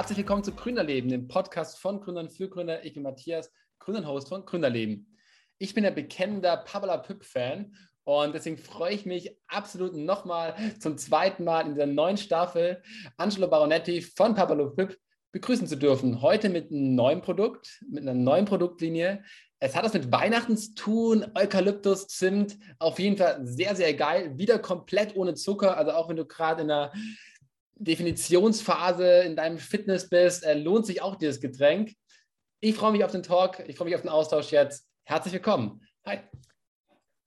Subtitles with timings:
[0.00, 2.86] Herzlich willkommen zu Gründerleben, dem Podcast von Gründern für Gründer.
[2.86, 5.14] Ich bin Matthias, Gründer und Host von Gründerleben.
[5.58, 11.44] Ich bin ein bekennender Pabla Püpp-Fan und deswegen freue ich mich absolut nochmal zum zweiten
[11.44, 12.82] Mal in dieser neuen Staffel
[13.18, 14.96] Angelo Baronetti von Pablo Püpp
[15.32, 16.22] begrüßen zu dürfen.
[16.22, 19.22] Heute mit einem neuen Produkt, mit einer neuen Produktlinie.
[19.58, 24.32] Es hat was mit Weihnachten zu tun, Eukalyptus, Zimt, auf jeden Fall sehr, sehr geil.
[24.38, 26.90] Wieder komplett ohne Zucker, also auch wenn du gerade in einer
[27.80, 31.94] Definitionsphase in deinem Fitness bist, äh, lohnt sich auch dieses Getränk.
[32.60, 34.86] Ich freue mich auf den Talk, ich freue mich auf den Austausch jetzt.
[35.04, 35.80] Herzlich willkommen.
[36.04, 36.18] Hi.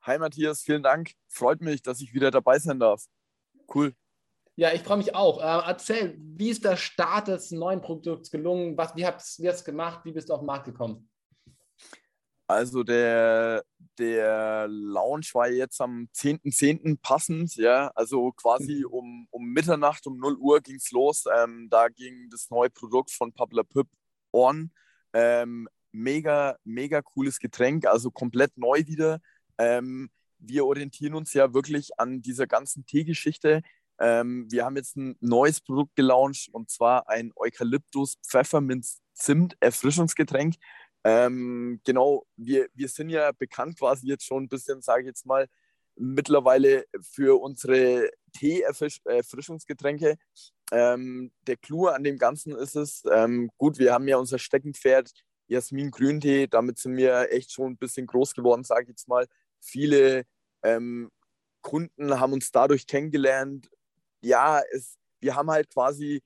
[0.03, 1.13] Hi Matthias, vielen Dank.
[1.27, 3.03] Freut mich, dass ich wieder dabei sein darf.
[3.73, 3.95] Cool.
[4.55, 5.41] Ja, ich freue mich auch.
[5.41, 8.77] Äh, erzähl, wie ist der Start des neuen Produkts gelungen?
[8.77, 10.01] Was, wie hast du es gemacht?
[10.05, 11.09] Wie bist du auf den Markt gekommen?
[12.53, 13.63] Also der,
[13.97, 16.83] der Launch war jetzt am 10.10.
[16.83, 16.99] .10.
[17.01, 17.87] passend, ja.
[17.95, 18.93] Also quasi mhm.
[18.93, 21.25] um, um Mitternacht, um 0 Uhr ging es los.
[21.35, 23.87] Ähm, da ging das neue Produkt von Pabla Pip
[24.31, 24.71] on.
[25.13, 29.19] Ähm, mega, mega cooles Getränk, also komplett neu wieder.
[29.57, 33.63] Ähm, wir orientieren uns ja wirklich an dieser ganzen Teegeschichte.
[33.99, 40.55] Ähm, wir haben jetzt ein neues Produkt gelauncht und zwar ein Eukalyptus Pfefferminz Zimt Erfrischungsgetränk.
[41.03, 45.25] Ähm, genau, wir, wir sind ja bekannt quasi jetzt schon ein bisschen, sage ich jetzt
[45.25, 45.47] mal,
[45.95, 50.17] mittlerweile für unsere Tee-Erfrischungsgetränke.
[50.71, 55.11] Ähm, der Clou an dem Ganzen ist es, ähm, gut, wir haben ja unser Steckenpferd
[55.47, 59.27] Jasmin Grüntee, damit sind wir echt schon ein bisschen groß geworden, sage ich jetzt mal.
[59.59, 60.23] Viele
[60.63, 61.11] ähm,
[61.61, 63.69] Kunden haben uns dadurch kennengelernt.
[64.21, 66.21] Ja, es, wir haben halt quasi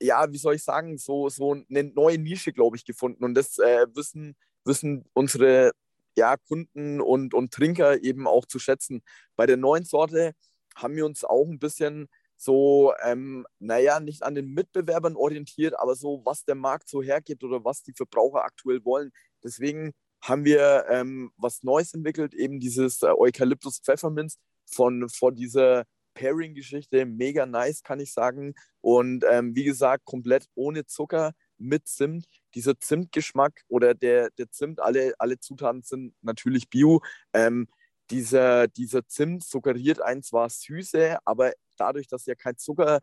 [0.00, 3.24] ja, wie soll ich sagen, so, so eine neue Nische, glaube ich, gefunden.
[3.24, 5.72] Und das äh, wissen, wissen unsere
[6.16, 9.02] ja, Kunden und, und Trinker eben auch zu schätzen.
[9.36, 10.32] Bei der neuen Sorte
[10.76, 15.94] haben wir uns auch ein bisschen so, ähm, naja, nicht an den Mitbewerbern orientiert, aber
[15.94, 19.12] so, was der Markt so hergibt oder was die Verbraucher aktuell wollen.
[19.42, 25.84] Deswegen haben wir ähm, was Neues entwickelt, eben dieses äh, Eukalyptus Pfefferminz von, von dieser
[26.14, 28.54] Pairing-Geschichte, mega nice, kann ich sagen.
[28.80, 32.26] Und ähm, wie gesagt, komplett ohne Zucker, mit Zimt.
[32.54, 37.00] Dieser Zimtgeschmack oder der, der Zimt, alle, alle Zutaten sind natürlich bio.
[37.32, 37.68] Ähm,
[38.10, 43.00] dieser, dieser Zimt suggeriert ein zwar Süße, aber dadurch, dass ja kein Zucker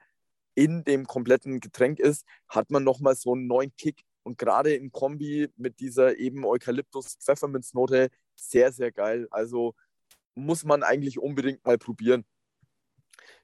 [0.55, 4.01] in dem kompletten Getränk ist, hat man nochmal so einen neuen Kick.
[4.23, 9.27] Und gerade in Kombi mit dieser eben Eukalyptus-Pfefferminznote sehr, sehr geil.
[9.31, 9.73] Also
[10.35, 12.25] muss man eigentlich unbedingt mal probieren.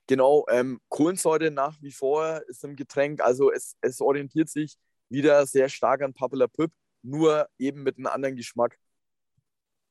[0.08, 3.22] Genau, ähm, Kohlensäure nach wie vor ist im Getränk.
[3.22, 4.78] Also es, es orientiert sich
[5.10, 8.78] wieder sehr stark an Papilla Pip, nur eben mit einem anderen Geschmack.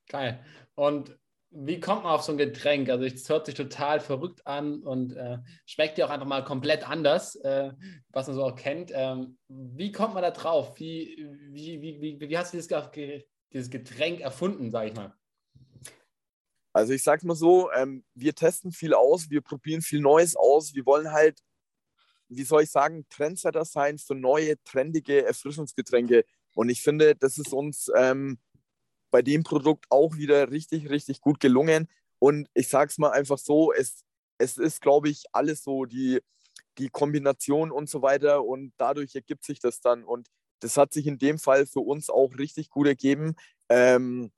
[0.07, 0.43] Geil.
[0.75, 1.17] Und
[1.49, 2.89] wie kommt man auf so ein Getränk?
[2.89, 6.87] Also es hört sich total verrückt an und äh, schmeckt ja auch einfach mal komplett
[6.87, 7.71] anders, äh,
[8.09, 8.91] was man so auch kennt.
[8.93, 10.79] Ähm, wie kommt man da drauf?
[10.79, 13.23] Wie, wie, wie, wie, wie hast du dieses,
[13.53, 15.13] dieses Getränk erfunden, sage ich mal?
[16.77, 20.75] Also ich sag's mal so, ähm, wir testen viel aus, wir probieren viel Neues aus.
[20.75, 21.41] Wir wollen halt,
[22.29, 26.23] wie soll ich sagen, Trendsetter sein für neue, trendige Erfrischungsgetränke.
[26.53, 28.37] Und ich finde, das ist uns ähm,
[29.09, 31.89] bei dem Produkt auch wieder richtig, richtig gut gelungen.
[32.19, 34.03] Und ich sag's mal einfach so, es,
[34.37, 36.19] es ist, glaube ich, alles so die,
[36.77, 38.45] die Kombination und so weiter.
[38.45, 40.03] Und dadurch ergibt sich das dann.
[40.03, 40.27] Und
[40.59, 43.35] das hat sich in dem Fall für uns auch richtig gut ergeben.
[43.67, 44.31] Ähm,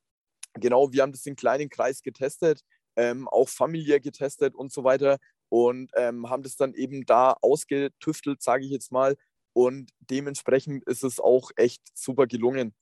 [0.53, 2.61] genau, wir haben das in kleinen Kreis getestet,
[2.95, 5.17] ähm, auch familiär getestet und so weiter
[5.49, 9.15] und ähm, haben das dann eben da ausgetüftelt, sage ich jetzt mal.
[9.53, 12.73] Und dementsprechend ist es auch echt super gelungen.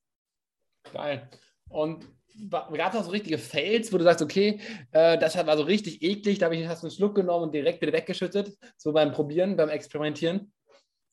[0.92, 1.30] Geil.
[1.70, 2.06] Und
[2.50, 4.60] gab es auch so richtige Fails, wo du sagst, okay,
[4.92, 7.82] äh, das war so richtig eklig, da habe ich hast einen Schluck genommen und direkt
[7.82, 10.52] wieder weggeschüttet, so beim Probieren, beim Experimentieren?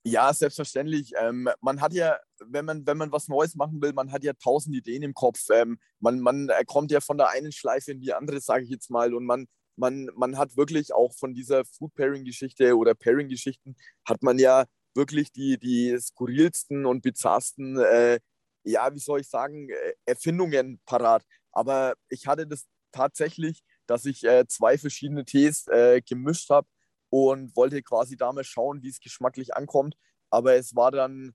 [0.06, 1.12] Ja, selbstverständlich.
[1.19, 4.34] Ähm, man hat ja, wenn man, wenn man was Neues machen will, man hat ja
[4.34, 5.47] tausend Ideen im Kopf.
[5.50, 8.90] Ähm, man, man kommt ja von der einen Schleife in die andere, sage ich jetzt
[8.90, 9.14] mal.
[9.14, 9.46] Und man,
[9.76, 13.76] man, man hat wirklich auch von dieser Food-Pairing-Geschichte oder Pairing-Geschichten,
[14.06, 18.20] hat man ja wirklich die, die skurrilsten und bizarrsten, äh,
[18.62, 21.25] ja, wie soll ich sagen, äh, Erfindungen parat.
[21.50, 26.67] Aber ich hatte das tatsächlich, dass ich äh, zwei verschiedene Tees äh, gemischt habe
[27.14, 29.94] und wollte quasi damals schauen, wie es geschmacklich ankommt.
[30.31, 31.32] Aber es war dann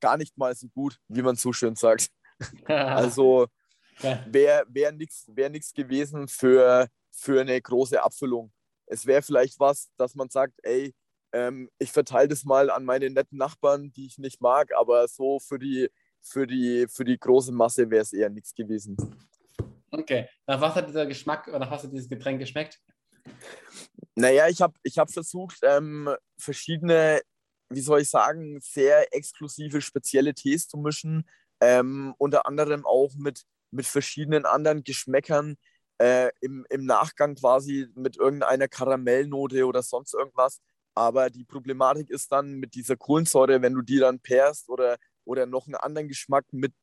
[0.00, 2.08] gar nicht mal so gut, wie man so schön sagt.
[2.64, 3.46] also
[4.00, 8.50] wäre wär nichts wär gewesen für, für eine große Abfüllung.
[8.86, 10.94] Es wäre vielleicht was, dass man sagt, ey,
[11.34, 15.38] ähm, ich verteile das mal an meine netten Nachbarn, die ich nicht mag, aber so
[15.38, 15.90] für die,
[16.22, 18.96] für die, für die große Masse wäre es eher nichts gewesen.
[19.90, 22.80] Okay, nach was hat dieser Geschmack oder nach was hat dieses Getränk geschmeckt?
[24.20, 26.08] Naja, ich habe ich hab versucht, ähm,
[26.38, 27.20] verschiedene
[27.70, 31.24] wie soll ich sagen, sehr exklusive, spezielle Tees zu mischen.
[31.60, 35.56] Ähm, unter anderem auch mit, mit verschiedenen anderen Geschmäckern
[35.98, 40.60] äh, im, im Nachgang quasi mit irgendeiner Karamellnote oder sonst irgendwas.
[40.94, 45.46] Aber die Problematik ist dann mit dieser Kohlensäure, wenn du die dann pairst oder, oder
[45.46, 46.74] noch einen anderen Geschmack mit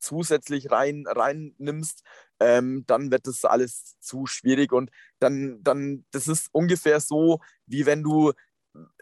[0.00, 2.02] zusätzlich rein, rein nimmst,
[2.40, 4.72] ähm, dann wird das alles zu schwierig.
[4.72, 8.32] Und dann, dann, das ist ungefähr so, wie wenn du,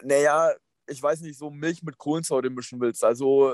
[0.03, 0.53] naja,
[0.87, 3.03] ich weiß nicht, so Milch mit Kohlensäure mischen willst.
[3.03, 3.53] Also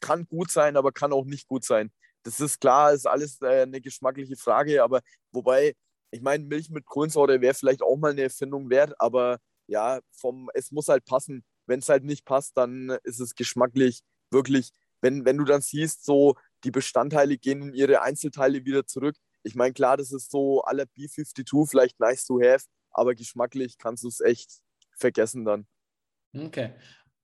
[0.00, 1.90] kann gut sein, aber kann auch nicht gut sein.
[2.24, 5.00] Das ist klar, ist alles äh, eine geschmackliche Frage, aber
[5.32, 5.74] wobei,
[6.10, 10.50] ich meine, Milch mit Kohlensäure wäre vielleicht auch mal eine Erfindung wert, aber ja, vom,
[10.54, 11.44] es muss halt passen.
[11.66, 16.04] Wenn es halt nicht passt, dann ist es geschmacklich wirklich, wenn, wenn du dann siehst,
[16.04, 19.16] so die Bestandteile gehen in ihre Einzelteile wieder zurück.
[19.42, 24.04] Ich meine, klar, das ist so aller B52 vielleicht nice to have, aber geschmacklich kannst
[24.04, 24.60] du es echt
[24.96, 25.66] vergessen dann.
[26.36, 26.74] Okay.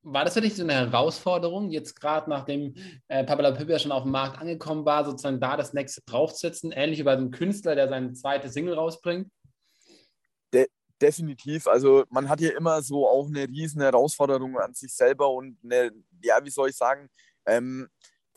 [0.02, 2.74] War das für dich so eine Herausforderung, jetzt gerade nachdem
[3.08, 7.00] äh, Pabla Pippa schon auf dem Markt angekommen war, sozusagen da das nächste draufzusetzen, ähnlich
[7.00, 9.28] wie bei einem Künstler, der seine zweite Single rausbringt?
[10.54, 10.66] De
[11.00, 11.66] definitiv.
[11.66, 15.92] Also man hat ja immer so auch eine riesen Herausforderung an sich selber und eine,
[16.22, 17.08] ja, wie soll ich sagen,
[17.46, 17.88] ähm,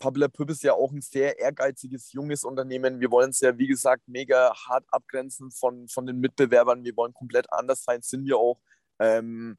[0.01, 2.99] Pabla Püpp ist ja auch ein sehr ehrgeiziges, junges Unternehmen.
[2.99, 6.83] Wir wollen es ja, wie gesagt, mega hart abgrenzen von, von den Mitbewerbern.
[6.83, 8.59] Wir wollen komplett anders sein, sind wir auch.
[8.99, 9.57] Ähm,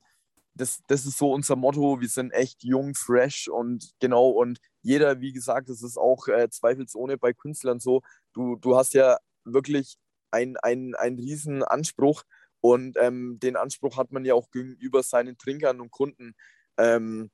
[0.54, 2.00] das, das ist so unser Motto.
[2.00, 4.30] Wir sind echt jung, fresh und genau.
[4.30, 8.02] Und jeder, wie gesagt, das ist auch äh, zweifelsohne bei Künstlern so.
[8.34, 9.96] Du, du hast ja wirklich
[10.32, 10.56] einen
[10.96, 12.24] ein riesen Anspruch
[12.60, 16.34] und ähm, den Anspruch hat man ja auch gegenüber seinen Trinkern und Kunden.
[16.78, 17.30] Ähm,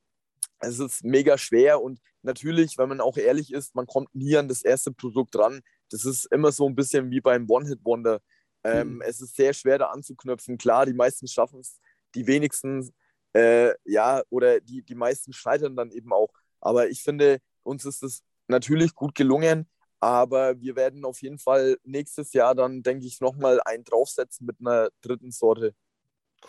[0.59, 4.47] es ist mega schwer und natürlich, wenn man auch ehrlich ist, man kommt nie an
[4.47, 5.61] das erste Produkt ran.
[5.89, 8.19] Das ist immer so ein bisschen wie beim One-Hit-Wonder.
[8.63, 9.01] Ähm, mhm.
[9.01, 10.57] Es ist sehr schwer da anzuknüpfen.
[10.57, 11.79] Klar, die meisten schaffen es,
[12.15, 12.93] die wenigsten,
[13.33, 16.33] äh, ja, oder die, die meisten scheitern dann eben auch.
[16.59, 19.69] Aber ich finde, uns ist es natürlich gut gelungen,
[20.01, 24.57] aber wir werden auf jeden Fall nächstes Jahr dann, denke ich, nochmal einen draufsetzen mit
[24.59, 25.73] einer dritten Sorte.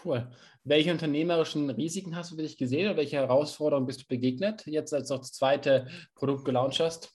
[0.04, 0.30] Cool.
[0.64, 4.94] Welche unternehmerischen Risiken hast du für dich gesehen oder welche Herausforderungen bist du begegnet, jetzt
[4.94, 7.14] als du das zweite Produkt gelauncht hast?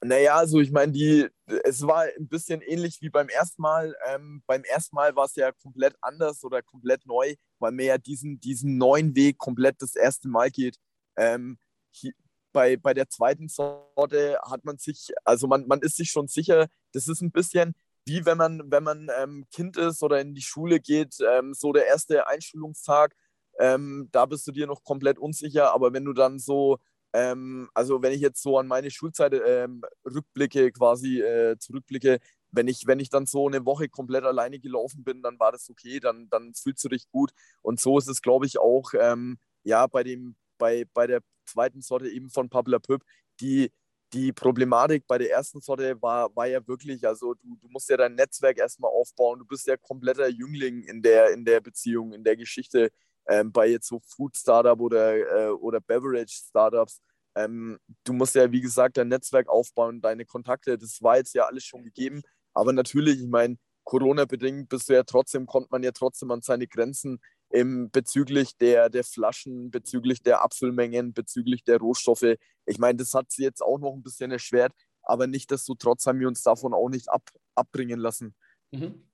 [0.00, 1.28] Naja, also ich meine, die,
[1.64, 3.96] es war ein bisschen ähnlich wie beim ersten Mal.
[4.06, 7.98] Ähm, beim ersten Mal war es ja komplett anders oder komplett neu, weil man ja
[7.98, 10.76] diesen, diesen neuen Weg komplett das erste Mal geht.
[11.16, 11.58] Ähm,
[11.90, 12.12] hier,
[12.52, 16.68] bei, bei der zweiten Sorte hat man sich, also man, man ist sich schon sicher,
[16.92, 17.74] das ist ein bisschen,
[18.08, 21.72] wie wenn man, wenn man ähm, Kind ist oder in die Schule geht, ähm, so
[21.72, 23.14] der erste Einschulungstag,
[23.58, 26.78] ähm, da bist du dir noch komplett unsicher, aber wenn du dann so,
[27.12, 32.18] ähm, also wenn ich jetzt so an meine Schulzeit ähm, rückblicke, quasi äh, zurückblicke,
[32.50, 35.68] wenn ich, wenn ich dann so eine Woche komplett alleine gelaufen bin, dann war das
[35.68, 37.32] okay, dann, dann fühlst du dich gut.
[37.62, 41.82] Und so ist es, glaube ich, auch ähm, ja, bei, dem, bei, bei der zweiten
[41.82, 43.02] Sorte eben von Pabla Püpp,
[43.40, 43.70] die
[44.12, 47.96] die Problematik bei der ersten Sorte war, war ja wirklich, also du, du musst ja
[47.96, 49.38] dein Netzwerk erstmal aufbauen.
[49.38, 52.90] Du bist ja kompletter Jüngling in der, in der Beziehung, in der Geschichte
[53.28, 57.00] ähm, bei jetzt so Food-Startup oder, äh, oder Beverage-Startups.
[57.36, 60.78] Ähm, du musst ja, wie gesagt, dein Netzwerk aufbauen, deine Kontakte.
[60.78, 62.22] Das war jetzt ja alles schon gegeben.
[62.54, 66.66] Aber natürlich, ich meine, Corona-bedingt bist du ja trotzdem, kommt man ja trotzdem an seine
[66.66, 72.36] Grenzen im, bezüglich der, der Flaschen, bezüglich der Abfüllmengen, bezüglich der Rohstoffe.
[72.66, 76.06] Ich meine, das hat sie jetzt auch noch ein bisschen erschwert, aber nicht desto trotz
[76.06, 77.22] haben wir uns davon auch nicht ab,
[77.54, 78.34] abbringen lassen.
[78.70, 79.07] Mhm.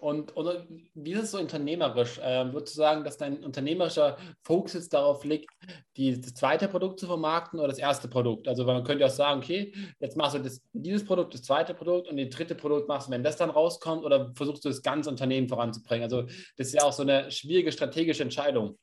[0.00, 2.20] Und oder wie ist es so unternehmerisch?
[2.22, 5.50] Ähm, würdest du sagen, dass dein unternehmerischer Fokus jetzt darauf liegt,
[5.96, 8.48] die, das zweite Produkt zu vermarkten oder das erste Produkt?
[8.48, 12.08] Also man könnte auch sagen, okay, jetzt machst du das, dieses Produkt, das zweite Produkt
[12.08, 15.10] und das dritte Produkt machst du, wenn das dann rauskommt, oder versuchst du das ganze
[15.10, 16.04] Unternehmen voranzubringen?
[16.04, 16.22] Also
[16.56, 18.78] das ist ja auch so eine schwierige strategische Entscheidung.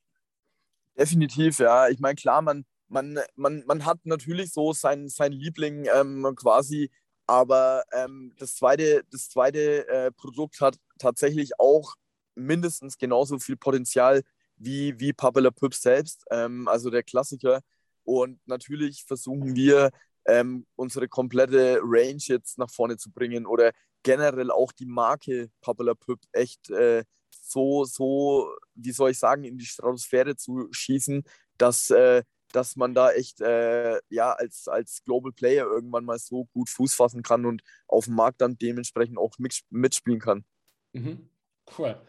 [0.98, 1.90] Definitiv, ja.
[1.90, 6.90] Ich meine, klar, man, man, man, man hat natürlich so sein, sein Liebling ähm, quasi
[7.28, 11.96] aber ähm, das zweite, das zweite äh, Produkt hat tatsächlich auch
[12.36, 14.24] mindestens genauso viel Potenzial
[14.56, 17.62] wie, wie Papilla Pip selbst, ähm, also der Klassiker.
[18.04, 19.92] Und natürlich versuchen wir,
[20.28, 23.72] ähm, unsere komplette Range jetzt nach vorne zu bringen oder
[24.04, 29.58] generell auch die Marke Papilla Pip echt äh, so, so, wie soll ich sagen, in
[29.58, 31.24] die Stratosphäre zu schießen,
[31.58, 32.24] dass äh,
[32.54, 36.96] dass man da echt äh, ja, als, als Global Player irgendwann mal so gut Fuß
[36.96, 39.34] fassen kann und auf dem Markt dann dementsprechend auch
[39.70, 40.46] mitspielen kann.
[40.94, 41.30] Mhm.
[41.78, 42.00] Cool.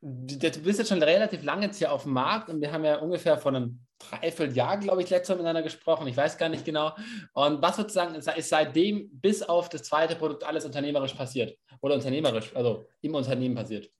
[0.00, 2.98] Du bist jetzt schon relativ lange jetzt hier auf dem Markt und wir haben ja
[2.98, 6.06] ungefähr vor einem Dreivierteljahr, glaube ich, letztes Mal miteinander gesprochen.
[6.06, 6.94] Ich weiß gar nicht genau.
[7.32, 11.58] Und was sozusagen ist seitdem bis auf das zweite Produkt alles unternehmerisch passiert?
[11.80, 13.90] Oder unternehmerisch, also im Unternehmen passiert?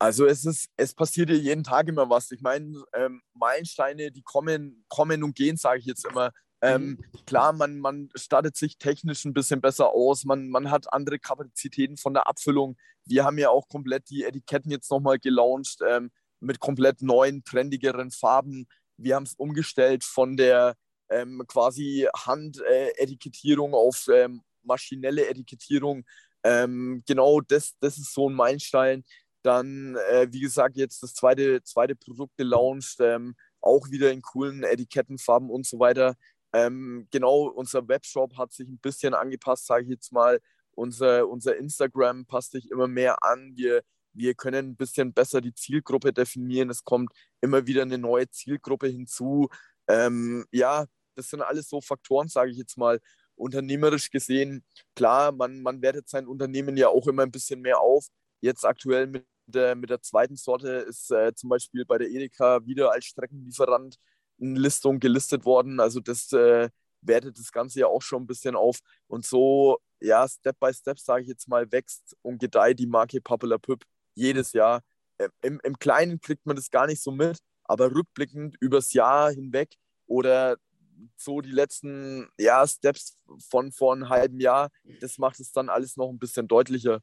[0.00, 2.30] Also es ist, es passiert ja jeden Tag immer was.
[2.30, 6.32] Ich meine, ähm, Meilensteine, die kommen, kommen und gehen, sage ich jetzt immer.
[6.62, 7.24] Ähm, mhm.
[7.26, 11.96] klar, man, man startet sich technisch ein bisschen besser aus, man, man hat andere Kapazitäten
[11.96, 12.76] von der Abfüllung.
[13.04, 18.10] Wir haben ja auch komplett die Etiketten jetzt nochmal gelauncht ähm, mit komplett neuen, trendigeren
[18.10, 18.66] Farben.
[18.96, 20.76] Wir haben es umgestellt von der
[21.10, 26.04] ähm, quasi Handetikettierung äh, auf ähm, maschinelle Etikettierung.
[26.42, 29.04] Ähm, genau das, das ist so ein Meilenstein.
[29.42, 34.64] Dann, äh, wie gesagt, jetzt das zweite, zweite Produkt gelauncht, ähm, auch wieder in coolen
[34.64, 36.16] Etikettenfarben und so weiter.
[36.52, 40.40] Ähm, genau, unser Webshop hat sich ein bisschen angepasst, sage ich jetzt mal.
[40.72, 43.52] Unser, unser Instagram passt sich immer mehr an.
[43.56, 43.82] Wir,
[44.12, 46.70] wir können ein bisschen besser die Zielgruppe definieren.
[46.70, 49.48] Es kommt immer wieder eine neue Zielgruppe hinzu.
[49.88, 53.00] Ähm, ja, das sind alles so Faktoren, sage ich jetzt mal.
[53.36, 58.06] Unternehmerisch gesehen, klar, man, man wertet sein Unternehmen ja auch immer ein bisschen mehr auf.
[58.40, 62.64] Jetzt aktuell mit der, mit der zweiten Sorte ist äh, zum Beispiel bei der Edeka
[62.64, 63.96] wieder als Streckenlieferant
[64.40, 65.80] eine Listung gelistet worden.
[65.80, 66.70] Also das äh,
[67.02, 68.78] wertet das Ganze ja auch schon ein bisschen auf.
[69.06, 73.20] Und so, ja, Step by Step, sage ich jetzt mal, wächst und gedeiht die Marke
[73.20, 74.82] Popular Pip jedes Jahr.
[75.18, 79.30] Äh, Im, Im Kleinen kriegt man das gar nicht so mit, aber rückblickend übers Jahr
[79.30, 79.74] hinweg
[80.06, 80.56] oder
[81.16, 83.16] so die letzten ja, Steps
[83.48, 87.00] von vor einem halben Jahr, das macht es dann alles noch ein bisschen deutlicher.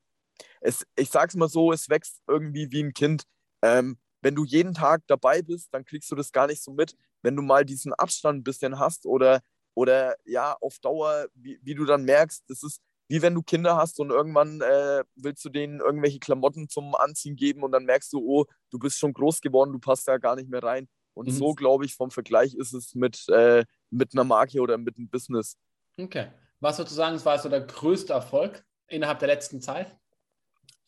[0.62, 3.24] Es, ich sage es mal so, es wächst irgendwie wie ein Kind.
[3.62, 6.96] Ähm, wenn du jeden Tag dabei bist, dann kriegst du das gar nicht so mit.
[7.22, 9.41] Wenn du mal diesen Abstand ein bisschen hast oder,
[9.75, 13.77] oder ja, auf Dauer, wie, wie du dann merkst, das ist wie wenn du Kinder
[13.77, 18.12] hast und irgendwann äh, willst du denen irgendwelche Klamotten zum Anziehen geben und dann merkst
[18.12, 20.88] du, oh, du bist schon groß geworden, du passt da gar nicht mehr rein.
[21.13, 21.32] Und mhm.
[21.32, 25.10] so, glaube ich, vom Vergleich ist es mit, äh, mit einer Marke oder mit einem
[25.10, 25.56] Business.
[26.00, 26.27] Okay.
[26.60, 29.98] Was würdest du sagen, war so der größte Erfolg innerhalb der letzten Zeit?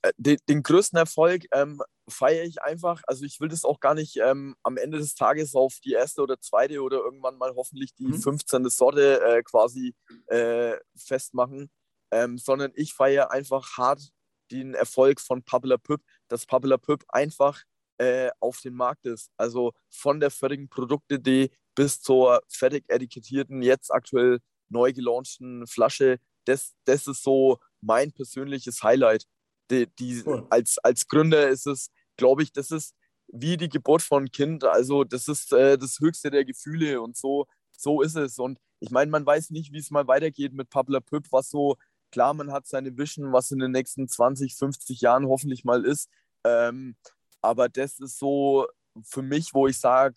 [0.02, 3.02] Äh, den, den, größten Erfolg ähm, feiere ich einfach.
[3.08, 6.22] Also ich will das auch gar nicht ähm, am Ende des Tages auf die erste
[6.22, 8.22] oder zweite oder irgendwann mal hoffentlich die mhm.
[8.22, 8.70] 15.
[8.70, 9.96] Sorte äh, quasi
[10.28, 11.70] äh, festmachen,
[12.12, 14.10] ähm, sondern ich feiere einfach hart
[14.52, 17.64] den Erfolg von Popular Pip, dass Popular Pip einfach
[17.98, 19.32] äh, auf dem Markt ist.
[19.38, 24.40] Also von der fertigen Produktidee bis zur fertig etikettierten, jetzt aktuell
[24.70, 26.20] neu gelaunchten Flasche.
[26.46, 29.26] Das, das ist so mein persönliches Highlight.
[29.70, 30.48] Die, die cool.
[30.50, 32.96] als, als Gründer ist es, glaube ich, das ist
[33.32, 34.64] wie die Geburt von Kind.
[34.64, 38.40] Also das ist äh, das höchste der Gefühle und so, so ist es.
[38.40, 41.78] Und ich meine, man weiß nicht, wie es mal weitergeht mit Pabla Püpp, was so,
[42.12, 46.10] klar, man hat seine Vision, was in den nächsten 20, 50 Jahren hoffentlich mal ist.
[46.44, 46.96] Ähm,
[47.42, 48.68] aber das ist so
[49.04, 50.16] für mich, wo ich sage,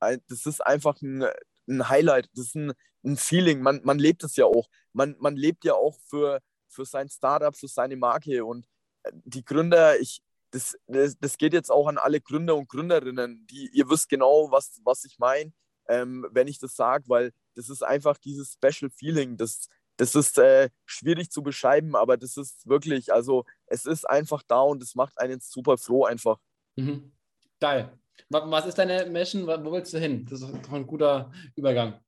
[0.00, 1.24] das ist einfach ein,
[1.68, 2.72] ein Highlight, das ist ein,
[3.04, 3.60] ein Feeling.
[3.60, 4.68] Man, man lebt es ja auch.
[4.92, 8.44] Man, man lebt ja auch für, für sein Startup, für seine Marke.
[8.44, 8.66] Und
[9.12, 13.70] die Gründer, ich, das, das, das geht jetzt auch an alle Gründer und Gründerinnen, die
[13.72, 15.52] ihr wisst genau, was, was ich meine,
[15.88, 19.36] ähm, wenn ich das sage, weil das ist einfach dieses Special Feeling.
[19.36, 24.42] Das, das ist äh, schwierig zu beschreiben, aber das ist wirklich, also es ist einfach
[24.46, 26.38] da und es macht einen super froh einfach.
[26.76, 27.12] Mhm.
[27.60, 27.96] Geil.
[28.28, 29.46] Was ist deine Mission?
[29.46, 30.26] Wo willst du hin?
[30.26, 32.00] Das ist doch ein guter Übergang.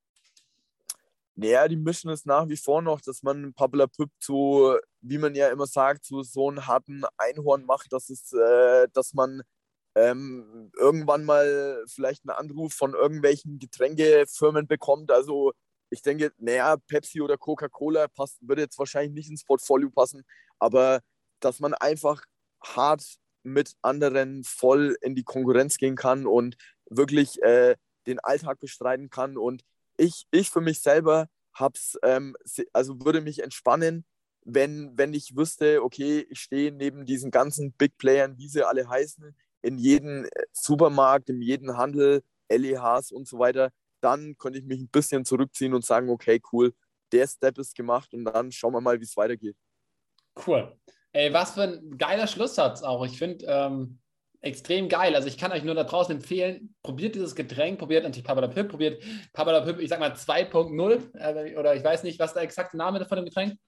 [1.38, 5.34] Naja, die Mission ist nach wie vor noch, dass man Pabla Püpp zu, wie man
[5.34, 9.42] ja immer sagt, zu so einem harten Einhorn macht, dass, es, äh, dass man
[9.94, 15.10] ähm, irgendwann mal vielleicht einen Anruf von irgendwelchen Getränkefirmen bekommt.
[15.10, 15.52] Also
[15.90, 20.24] ich denke, naja, Pepsi oder Coca-Cola passt, würde jetzt wahrscheinlich nicht ins Portfolio passen,
[20.58, 21.00] aber
[21.40, 22.24] dass man einfach
[22.64, 23.04] hart
[23.42, 26.56] mit anderen voll in die Konkurrenz gehen kann und
[26.90, 27.76] wirklich äh,
[28.06, 29.36] den Alltag bestreiten kann.
[29.36, 29.62] Und
[29.96, 32.36] ich, ich für mich selber hab's, ähm,
[32.72, 34.04] also würde mich entspannen,
[34.44, 38.88] wenn, wenn ich wüsste, okay, ich stehe neben diesen ganzen Big Playern, wie sie alle
[38.88, 44.64] heißen, in jedem äh, Supermarkt, in jedem Handel, LEHs und so weiter, dann könnte ich
[44.64, 46.74] mich ein bisschen zurückziehen und sagen, okay, cool,
[47.12, 49.56] der Step ist gemacht und dann schauen wir mal, wie es weitergeht.
[50.46, 50.76] Cool.
[51.12, 53.04] Ey, was für ein geiler Schlusssatz auch.
[53.04, 53.98] Ich finde ähm,
[54.40, 55.14] extrem geil.
[55.14, 58.68] Also ich kann euch nur da draußen empfehlen, probiert dieses Getränk, probiert natürlich Papa Pip,
[58.68, 59.02] probiert
[59.32, 63.04] Papa Pip, ich sag mal 2.0 äh, oder ich weiß nicht, was der exakte Name
[63.04, 63.58] von dem Getränk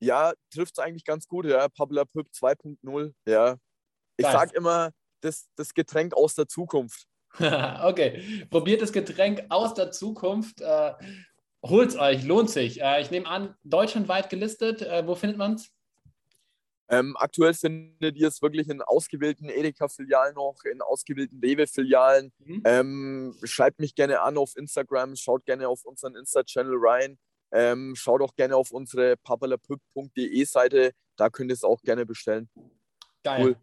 [0.00, 1.68] ja, trifft es eigentlich ganz gut, ja.
[1.68, 3.56] Pabla Pip 2.0, ja.
[4.16, 4.90] Ich sag immer,
[5.20, 7.06] das, das Getränk aus der Zukunft.
[7.38, 10.60] okay, probiert das Getränk aus der Zukunft.
[10.60, 10.94] Äh,
[11.62, 12.80] Holt es euch, lohnt sich.
[12.80, 14.80] Äh, ich nehme an, deutschlandweit gelistet.
[14.80, 15.70] Äh, wo findet man es?
[16.90, 22.32] Ähm, aktuell findet ihr es wirklich in ausgewählten Edeka-Filialen noch, in ausgewählten Rewe-Filialen.
[22.40, 22.62] Mhm.
[22.64, 27.18] Ähm, schreibt mich gerne an auf Instagram, schaut gerne auf unseren Insta-Channel rein.
[27.52, 32.48] Ähm, schaut auch gerne auf unsere papalapüpp.de Seite, da könnt ihr es auch gerne bestellen.
[33.22, 33.44] Geil.
[33.44, 33.56] Cool.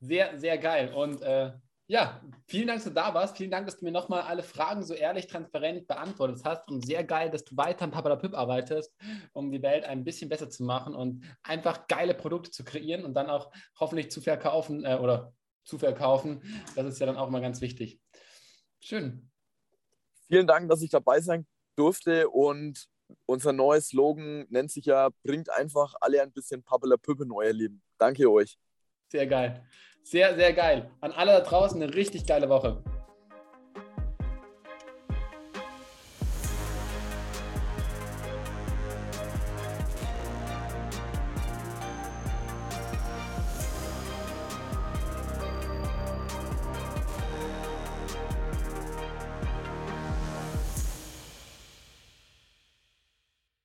[0.00, 0.92] Sehr, sehr geil.
[0.94, 1.52] Und äh,
[1.90, 3.38] ja, vielen Dank, dass du da warst.
[3.38, 6.68] Vielen Dank, dass du mir nochmal alle Fragen so ehrlich, transparent beantwortet hast.
[6.70, 8.94] Und sehr geil, dass du weiter am Papalapip arbeitest,
[9.32, 13.14] um die Welt ein bisschen besser zu machen und einfach geile Produkte zu kreieren und
[13.14, 15.32] dann auch hoffentlich zu verkaufen äh, oder
[15.64, 16.42] zu verkaufen.
[16.76, 17.98] Das ist ja dann auch immer ganz wichtig.
[18.80, 19.30] Schön.
[20.26, 22.86] Vielen Dank, dass ich dabei sein durfte und
[23.24, 27.82] unser neues Slogan nennt sich ja, bringt einfach alle ein bisschen Papalapip in euer Leben.
[27.96, 28.58] Danke euch.
[29.10, 29.66] Sehr geil.
[30.10, 30.90] Sehr, sehr geil.
[31.02, 32.82] An alle da draußen eine richtig geile Woche.